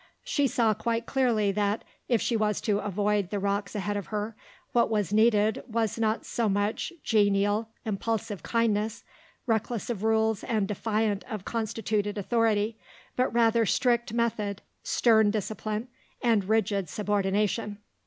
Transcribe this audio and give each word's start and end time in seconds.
She 0.23 0.47
saw 0.47 0.73
quite 0.73 1.05
clearly 1.05 1.51
that, 1.51 1.83
if 2.09 2.23
she 2.23 2.35
was 2.35 2.59
to 2.61 2.79
avoid 2.79 3.29
the 3.29 3.37
rocks 3.37 3.75
ahead 3.75 3.95
of 3.95 4.07
her, 4.07 4.35
what 4.71 4.89
was 4.89 5.13
needed 5.13 5.61
was 5.67 5.99
not 5.99 6.25
so 6.25 6.49
much 6.49 6.91
genial, 7.03 7.69
impulsive 7.85 8.41
kindness, 8.41 9.03
reckless 9.45 9.91
of 9.91 10.01
rules 10.01 10.43
and 10.43 10.67
defiant 10.67 11.23
of 11.29 11.45
constituted 11.45 12.17
authority, 12.17 12.79
but 13.15 13.31
rather 13.31 13.63
strict 13.67 14.11
method, 14.11 14.63
stern 14.81 15.29
discipline, 15.29 15.87
and 16.19 16.45
rigid 16.45 16.89
subordination. 16.89 17.77